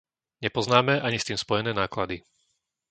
Nepoznáme 0.43 0.93
ani 1.07 1.17
s 1.21 1.27
tým 1.29 1.37
spojené 1.43 1.71
náklady. 1.81 2.17